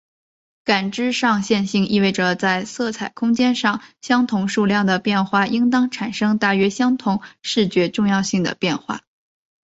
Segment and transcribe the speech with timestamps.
[0.63, 9.01] 感知上线性意味着在色彩空间上相同数量的变化应当产生大约相同视觉重要性的变化。